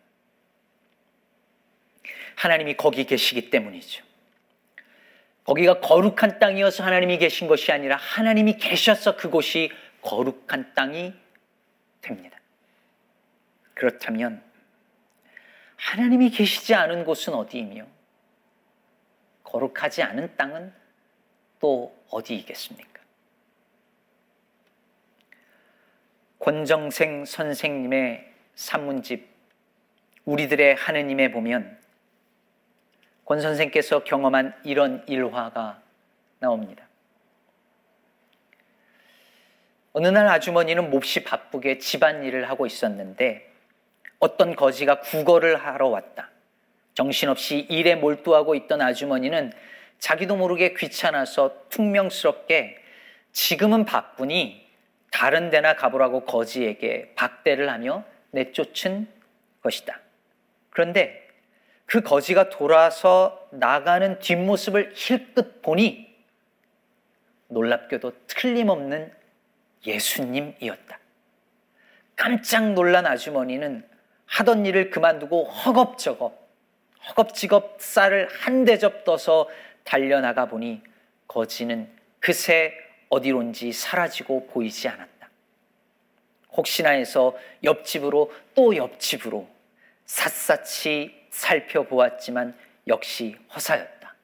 하나님이 2.35 2.75
거기 2.75 3.05
계시기 3.05 3.49
때문이죠. 3.49 4.03
거기가 5.45 5.79
거룩한 5.79 6.39
땅이어서 6.39 6.83
하나님이 6.83 7.17
계신 7.17 7.47
것이 7.47 7.71
아니라 7.71 7.97
하나님이 7.97 8.57
계셔서 8.57 9.17
그곳이 9.17 9.71
거룩한 10.01 10.73
땅이 10.73 11.13
됩니다. 12.01 12.39
그렇다면 13.73 14.41
하나님이 15.75 16.29
계시지 16.29 16.73
않은 16.75 17.03
곳은 17.03 17.33
어디이며 17.33 17.85
거룩하지 19.43 20.01
않은 20.03 20.35
땅은 20.37 20.73
또 21.59 21.95
어디이겠습니까? 22.09 23.01
권정생 26.39 27.25
선생님의 27.25 28.33
산문집 28.55 29.27
우리들의 30.25 30.75
하느님에 30.75 31.31
보면 31.31 31.82
권 33.25 33.41
선생께서 33.41 34.03
경험한 34.03 34.53
이런 34.63 35.03
일화가 35.07 35.81
나옵니다. 36.39 36.87
어느 39.93 40.07
날 40.07 40.27
아주머니는 40.27 40.89
몹시 40.89 41.23
바쁘게 41.23 41.77
집안일을 41.77 42.49
하고 42.49 42.65
있었는데 42.65 43.49
어떤 44.19 44.55
거지가 44.55 45.01
구걸을 45.01 45.55
하러 45.57 45.87
왔다. 45.87 46.31
정신없이 46.95 47.59
일에 47.69 47.95
몰두하고 47.95 48.55
있던 48.55 48.81
아주머니는 48.81 49.51
자기도 49.99 50.35
모르게 50.35 50.73
귀찮아서 50.73 51.55
퉁명스럽게 51.69 52.77
지금은 53.31 53.85
바쁘니 53.85 54.67
다른 55.11 55.49
데나 55.49 55.75
가보라고 55.75 56.25
거지에게 56.25 57.13
박대를 57.15 57.69
하며 57.69 58.03
내쫓은 58.31 59.07
것이다. 59.61 59.99
그런데 60.71 61.22
그 61.93 62.01
거지가 62.01 62.49
돌아서 62.49 63.47
나가는 63.51 64.17
뒷모습을 64.17 64.93
힐끗 64.95 65.61
보니 65.61 66.11
놀랍게도 67.49 68.13
틀림없는 68.25 69.13
예수님이었다. 69.85 70.99
깜짝 72.15 72.73
놀란 72.73 73.05
아주머니는 73.05 73.87
하던 74.25 74.65
일을 74.65 74.89
그만두고 74.89 75.43
허겁저겁, 75.43 76.49
허겁지겁 77.09 77.79
쌀을 77.79 78.27
한 78.39 78.65
대접 78.65 79.03
떠서 79.03 79.47
달려나가 79.83 80.47
보니 80.47 80.81
거지는 81.27 81.95
그새 82.19 82.73
어디론지 83.09 83.71
사라지고 83.71 84.47
보이지 84.47 84.87
않았다. 84.87 85.29
혹시나 86.53 86.89
해서 86.89 87.37
옆집으로 87.63 88.33
또 88.55 88.75
옆집으로 88.75 89.47
샅샅이 90.07 91.21
살펴보았지만 91.33 92.55
역시 92.87 93.35
허사였다. 93.53 94.15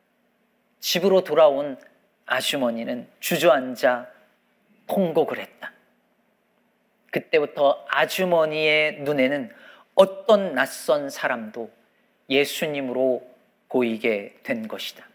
집으로 0.80 1.24
돌아온 1.24 1.78
아주머니는 2.26 3.10
주저앉아 3.19 4.08
통곡을 4.88 5.39
했다. 5.39 5.74
그때부터 7.12 7.86
아주머니의 7.89 9.02
눈에는 9.02 9.52
어떤 9.95 10.54
낯선 10.54 11.10
사람도 11.10 11.72
예수님으로 12.30 13.28
보이게 13.67 14.36
된 14.43 14.67
것이다. 14.67 15.08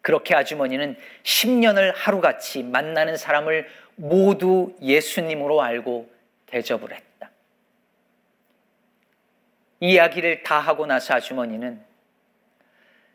그렇게 0.00 0.34
아주머니는 0.34 0.96
10년을 1.24 1.92
하루같이 1.94 2.62
만나는 2.62 3.16
사람을 3.16 3.68
모두 3.96 4.76
예수님으로 4.80 5.60
알고 5.60 6.10
대접을 6.46 6.92
했다. 6.92 7.07
이야기를 9.80 10.42
다 10.42 10.58
하고 10.58 10.86
나서 10.86 11.14
아주머니는 11.14 11.84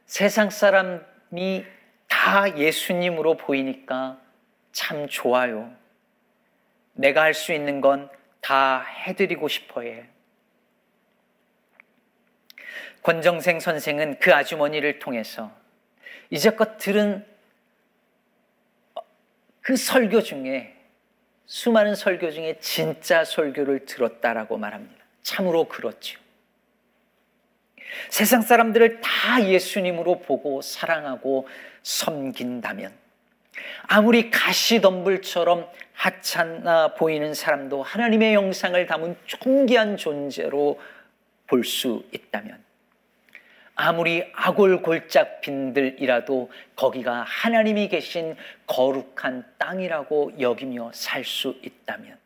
세상 0.05 0.49
사람이 0.49 1.65
다 2.07 2.57
예수님으로 2.57 3.37
보이니까 3.37 4.19
참 4.71 5.07
좋아요. 5.07 5.73
내가 6.93 7.21
할 7.21 7.33
수 7.33 7.53
있는 7.53 7.81
건 7.81 8.09
다 8.43 8.81
해드리고 8.83 9.47
싶어 9.47 9.81
해. 9.81 10.05
권정생 13.01 13.59
선생은 13.59 14.19
그 14.19 14.33
아주머니를 14.33 14.99
통해서 14.99 15.51
이제껏 16.29 16.77
들은 16.77 17.25
그 19.61 19.75
설교 19.75 20.21
중에 20.21 20.75
수많은 21.45 21.95
설교 21.95 22.31
중에 22.31 22.59
진짜 22.59 23.23
설교를 23.23 23.85
들었다라고 23.85 24.57
말합니다. 24.57 25.03
참으로 25.21 25.65
그렇죠. 25.65 26.19
세상 28.09 28.41
사람들을 28.41 29.01
다 29.01 29.43
예수님으로 29.43 30.19
보고 30.19 30.61
사랑하고 30.61 31.47
섬긴다면 31.83 32.91
아무리 33.83 34.31
가시덤불처럼 34.31 35.67
하찮아 35.93 36.95
보이는 36.95 37.33
사람도 37.33 37.83
하나님의 37.83 38.33
영상을 38.33 38.85
담은 38.85 39.15
존귀한 39.25 39.97
존재로 39.97 40.79
볼 41.47 41.63
수 41.63 42.03
있다면 42.11 42.63
아무리 43.75 44.23
아골골짝 44.33 45.41
빈들이라도 45.41 46.51
거기가 46.75 47.23
하나님이 47.27 47.87
계신 47.89 48.35
거룩한 48.67 49.45
땅이라고 49.57 50.33
여기며 50.39 50.91
살 50.93 51.23
수 51.23 51.55
있다면 51.61 52.17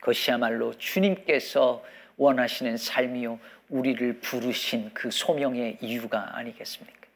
그것이야말로 0.00 0.76
주님께서 0.78 1.82
원하시는 2.16 2.76
삶이요 2.76 3.38
우리를 3.68 4.20
부르신 4.20 4.92
그 4.94 5.10
소명의 5.10 5.78
이유가 5.80 6.36
아니겠습니까? 6.36 7.06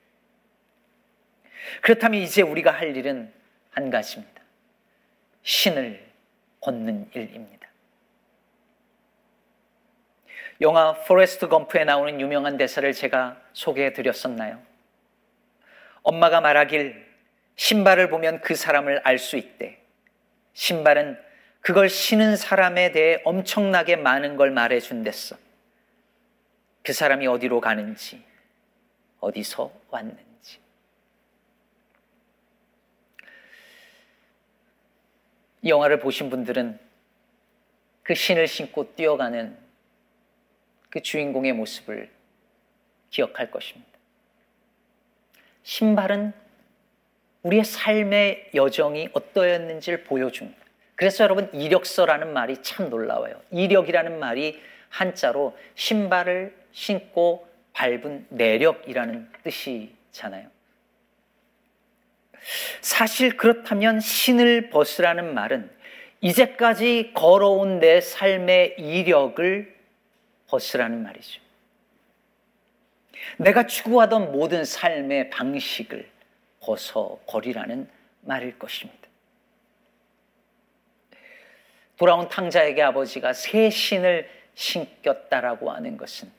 그렇다면 1.83 2.21
이제 2.21 2.43
우리가 2.43 2.71
할 2.71 2.97
일은 2.97 3.33
한 3.71 3.91
가지입니다. 3.91 4.43
신을 5.43 6.05
걷는 6.61 7.11
일입니다. 7.15 7.69
영화 10.61 10.93
포레스트 11.05 11.49
검프에 11.49 11.85
나오는 11.85 12.21
유명한 12.21 12.57
대사를 12.59 12.93
제가 12.93 13.41
소개해 13.53 13.93
드렸었나요? 13.93 14.61
엄마가 16.03 16.41
말하길 16.41 17.07
신발을 17.57 18.11
보면 18.11 18.41
그 18.41 18.55
사람을 18.55 19.01
알 19.05 19.19
수 19.19 19.37
있대. 19.37 19.79
신발은 20.55 21.19
그걸 21.61 21.89
신은 21.89 22.37
사람에 22.37 22.93
대해 22.93 23.21
엄청나게 23.25 23.97
많은 23.97 24.37
걸 24.37 24.51
말해 24.51 24.81
준댔어. 24.81 25.37
그 26.83 26.93
사람이 26.93 27.27
어디로 27.27 27.61
가는지, 27.61 28.25
어디서 29.21 29.73
왔는지. 29.91 30.59
이 35.63 35.69
영화를 35.69 36.01
보신 36.01 36.31
분들은 36.31 36.79
그 38.03 38.15
신을 38.15 38.49
신고 38.49 38.95
뛰어가는 38.95 39.57
그 40.89 41.03
주인공의 41.03 41.53
모습을 41.53 42.11
기억할 43.11 43.51
것입니다. 43.51 43.91
신발은 45.63 46.33
우리의 47.43 47.65
삶의 47.65 48.51
여정이 48.55 49.11
어떠했는지를 49.13 50.05
보여줍니다. 50.05 50.59
그래서 50.97 51.25
여러분 51.25 51.49
이력서라는 51.55 52.33
말이 52.33 52.63
참 52.63 52.91
놀라워요. 52.91 53.41
이력이라는 53.51 54.19
말이 54.19 54.61
한자로 54.89 55.57
신발을 55.75 56.60
신고 56.73 57.49
밟은 57.73 58.27
내력이라는 58.31 59.31
뜻이잖아요. 59.43 60.49
사실 62.81 63.37
그렇다면 63.37 64.01
신을 64.01 64.71
벗으라는 64.71 65.35
말은 65.35 65.71
이제까지 66.21 67.13
걸어온 67.15 67.81
내 67.81 68.01
삶의 68.01 68.77
이력을 68.79 69.77
벗으라는 70.49 71.03
말이죠. 71.03 71.41
내가 73.39 73.67
추구하던 73.67 74.33
모든 74.33 74.65
삶의 74.65 75.31
방식을 75.31 76.09
벗어버리라는 76.61 77.89
말일 78.23 78.59
것입니다. 78.59 79.01
돌아온 81.97 82.29
탕자에게 82.29 82.83
아버지가 82.83 83.33
새 83.33 83.71
신을 83.71 84.29
신겼다라고 84.55 85.71
하는 85.71 85.97
것은 85.97 86.31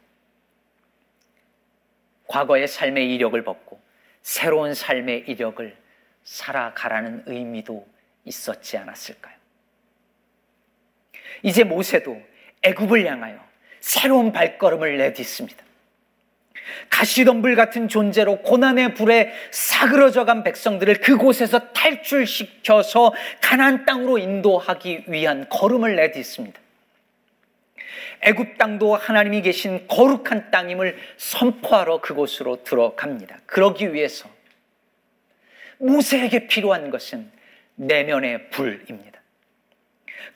과거의 2.32 2.66
삶의 2.66 3.14
이력을 3.14 3.44
벗고 3.44 3.82
새로운 4.22 4.74
삶의 4.74 5.26
이력을 5.28 5.76
살아가라는 6.24 7.24
의미도 7.26 7.86
있었지 8.24 8.78
않았을까요? 8.78 9.36
이제 11.44 11.66
모세도 11.66 12.22
애굽을 12.62 13.06
향하여 13.06 13.38
새로운 13.82 14.32
발걸음을 14.32 14.98
내딛습니다. 14.98 15.62
가시덤불 16.90 17.58
같은 17.58 17.90
존재로 17.90 18.44
고난의 18.44 18.94
불에 18.94 19.34
사그러져간 19.52 20.44
백성들을 20.44 21.02
그곳에서 21.02 21.74
탈출시켜서 21.74 23.14
가나안 23.42 23.86
땅으로 23.86 24.20
인도하기 24.20 25.06
위한 25.08 25.50
걸음을 25.50 25.98
내딛습니다. 25.98 26.61
애굽 28.22 28.58
땅도 28.58 28.96
하나님이 28.96 29.42
계신 29.42 29.88
거룩한 29.88 30.52
땅임을 30.52 30.98
선포하러 31.18 32.02
그곳으로 32.02 32.64
들어갑니다. 32.64 33.40
그러기 33.46 33.94
위해서 33.94 34.30
모세에게 35.78 36.48
필요한 36.48 36.90
것은 36.92 37.32
내면의 37.76 38.50
불입니다. 38.50 39.20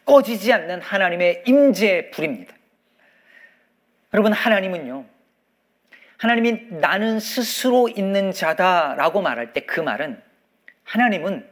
꺼지지 0.06 0.52
않는 0.54 0.82
하나님의 0.82 1.44
임재의 1.46 2.12
불입니다. 2.12 2.54
여러분, 4.14 4.34
하나님은요, 4.34 5.06
하나님이 6.18 6.68
나는 6.72 7.20
스스로 7.20 7.90
있는 7.90 8.32
자다라고 8.32 9.22
말할 9.22 9.54
때 9.54 9.66
그 9.66 9.82
말은 9.82 10.22
하나님은 10.84 11.50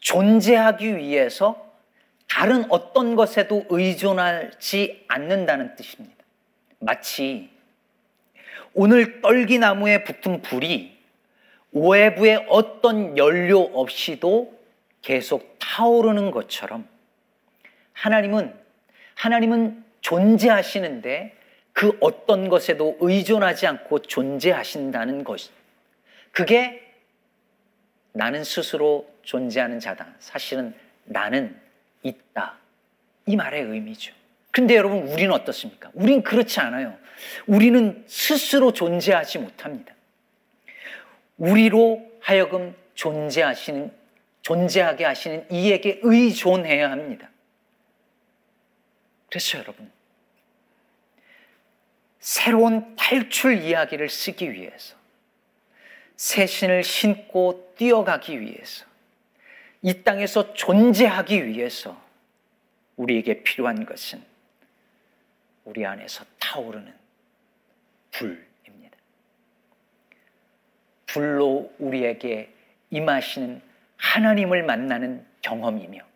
존재하기 0.00 0.96
위해서 0.96 1.69
다른 2.30 2.64
어떤 2.70 3.16
것에도 3.16 3.64
의존하지 3.68 5.04
않는다는 5.08 5.74
뜻입니다. 5.74 6.24
마치 6.78 7.50
오늘 8.72 9.20
떨기나무에 9.20 10.04
붙은 10.04 10.40
불이 10.40 10.96
외부의 11.72 12.46
어떤 12.48 13.18
연료 13.18 13.60
없이도 13.60 14.58
계속 15.02 15.56
타오르는 15.58 16.30
것처럼 16.30 16.88
하나님은 17.94 18.54
하나님은 19.16 19.84
존재하시는데 20.00 21.36
그 21.72 21.96
어떤 22.00 22.48
것에도 22.48 22.96
의존하지 23.00 23.66
않고 23.66 24.02
존재하신다는 24.02 25.24
것. 25.24 25.50
그게 26.30 26.80
나는 28.12 28.44
스스로 28.44 29.10
존재하는 29.22 29.80
자다. 29.80 30.14
사실은 30.20 30.74
나는 31.04 31.58
있다. 32.02 32.56
이 33.26 33.36
말의 33.36 33.62
의미죠. 33.62 34.14
근데 34.50 34.76
여러분, 34.76 35.06
우리는 35.08 35.32
어떻습니까? 35.32 35.90
우린 35.94 36.22
그렇지 36.22 36.60
않아요. 36.60 36.96
우리는 37.46 38.04
스스로 38.08 38.72
존재하지 38.72 39.38
못합니다. 39.38 39.94
우리로 41.36 42.10
하여금 42.20 42.74
존재하시는, 42.94 43.92
존재하게 44.42 45.04
하시는 45.04 45.46
이에게 45.50 46.00
의존해야 46.02 46.90
합니다. 46.90 47.30
그래서 49.28 49.58
여러분, 49.58 49.90
새로운 52.18 52.96
탈출 52.96 53.62
이야기를 53.62 54.08
쓰기 54.10 54.52
위해서 54.52 54.96
새 56.16 56.46
신을 56.46 56.84
신고 56.84 57.72
뛰어가기 57.78 58.40
위해서 58.40 58.84
이 59.82 60.02
땅에서 60.02 60.52
존재하기 60.54 61.46
위해서 61.46 62.00
우리에게 62.96 63.42
필요한 63.42 63.86
것은 63.86 64.22
우리 65.64 65.86
안에서 65.86 66.24
타오르는 66.38 66.92
불입니다. 68.10 68.96
불로 71.06 71.72
우리에게 71.78 72.52
임하시는 72.90 73.62
하나님을 73.96 74.62
만나는 74.62 75.26
경험이며 75.42 76.10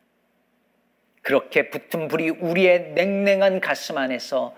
그렇게 1.22 1.70
붙은 1.70 2.08
불이 2.08 2.30
우리의 2.30 2.92
냉랭한 2.92 3.60
가슴 3.60 3.96
안에서 3.96 4.54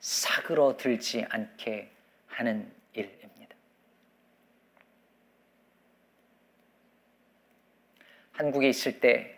사그러들지 0.00 1.26
않게 1.28 1.88
하는 2.26 2.72
일입니다. 2.94 3.54
한국에 8.40 8.70
있을 8.70 9.00
때 9.00 9.36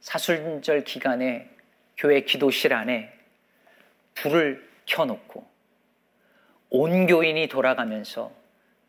사순절 0.00 0.84
기간에 0.84 1.48
교회 1.96 2.20
기도실 2.20 2.74
안에 2.74 3.10
불을 4.14 4.68
켜놓고 4.84 5.46
온 6.68 7.06
교인이 7.06 7.48
돌아가면서 7.48 8.30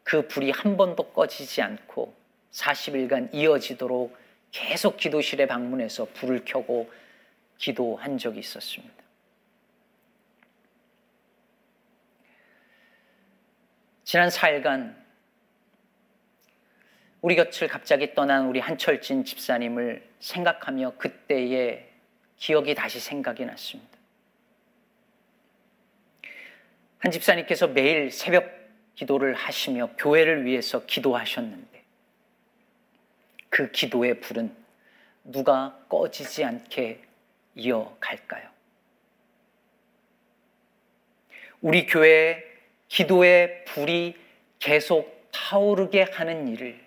그 0.04 0.28
불이 0.28 0.52
한 0.52 0.76
번도 0.76 1.14
꺼지지 1.14 1.62
않고 1.62 2.14
40일간 2.52 3.34
이어지도록 3.34 4.18
계속 4.52 4.98
기도실에 4.98 5.46
방문해서 5.48 6.08
불을 6.14 6.44
켜고 6.44 6.92
기도한 7.58 8.18
적이 8.18 8.40
있었습니다. 8.40 8.96
지난 14.04 14.28
4일간 14.28 15.07
우리 17.22 17.36
곁을 17.36 17.68
갑자기 17.68 18.14
떠난 18.14 18.46
우리 18.46 18.60
한철진 18.60 19.26
집사님을 19.26 20.08
생각하며 20.20 20.98
그때의 20.98 21.90
기억이 22.38 22.76
다시 22.76 23.00
생각이 23.00 23.46
났습니다. 23.46 23.98
한 27.00 27.12
집사님께서 27.12 27.68
매일 27.68 28.12
새벽 28.12 28.58
기도를 28.96 29.34
하시며 29.34 29.90
교회를 29.98 30.46
위해서 30.46 30.86
기도하셨는데 30.86 31.84
그 33.50 33.72
기도의 33.72 34.20
불은 34.20 34.56
누가 35.24 35.78
꺼지지 35.90 36.44
않게 36.44 37.02
이어갈까요? 37.56 38.50
우리 41.62 41.86
교회의 41.86 42.44
기도의 42.88 43.66
불이 43.66 44.16
계속 44.60 45.30
타오르게 45.32 46.04
하는 46.04 46.48
일을 46.48 46.87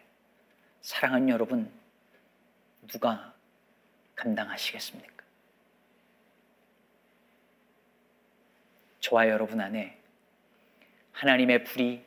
사랑하는 0.82 1.28
여러분 1.28 1.70
누가 2.88 3.34
감당하시겠습니까? 4.16 5.24
저와 9.00 9.28
여러분 9.28 9.60
안에 9.60 9.98
하나님의 11.12 11.64
불이 11.64 12.04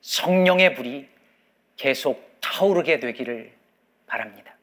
성령의 0.00 0.74
불이 0.74 1.08
계속 1.76 2.38
타오르게 2.40 3.00
되기를 3.00 3.52
바랍니다. 4.06 4.54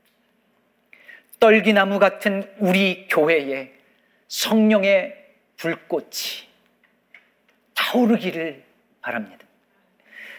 떨기나무 1.40 2.00
같은 2.00 2.50
우리 2.58 3.08
교회에 3.08 3.74
성령의 4.30 5.32
불꽃이 5.58 6.48
타오르기를 7.74 8.64
바랍니다. 9.02 9.46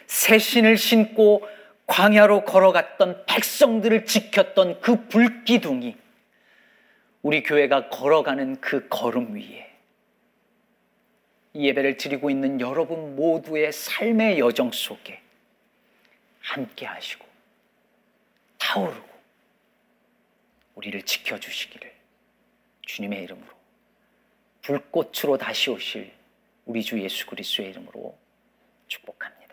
새 0.07 0.39
신을 0.39 0.77
신고 0.79 1.47
광야로 1.87 2.45
걸어갔던 2.45 3.27
백성들을 3.27 4.07
지켰던 4.07 4.81
그 4.81 5.07
불기둥이 5.09 5.97
우리 7.23 7.43
교회가 7.43 7.89
걸어가는 7.89 8.61
그 8.61 8.89
걸음 8.89 9.35
위에 9.35 9.71
이 11.55 11.67
예배를 11.69 11.97
드리고 11.97 12.31
있는 12.31 12.61
여러분 12.61 13.17
모두의 13.17 13.73
삶의 13.73 14.39
여정 14.39 14.73
속에 14.73 15.21
함께 16.41 16.85
하시고 16.85 17.25
타오르고 18.59 19.09
우리를 20.75 21.01
지켜주시기를 21.03 21.95
주님의 22.83 23.23
이름으로 23.23 23.49
불꽃으로 24.63 25.39
다시 25.39 25.71
오실 25.71 26.13
우리 26.65 26.83
주 26.83 27.01
예수 27.01 27.27
그리스도의 27.27 27.71
이름으로 27.71 28.19
축복합니다. 28.89 29.44